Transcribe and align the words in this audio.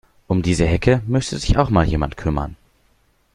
Um 0.27 0.41
diese 0.41 0.65
Hecke 0.65 1.03
müsste 1.05 1.37
sich 1.37 1.59
auch 1.59 1.69
mal 1.69 1.85
jemand 1.85 2.17
kümmern. 2.17 2.55